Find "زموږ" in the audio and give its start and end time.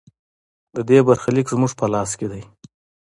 1.53-1.71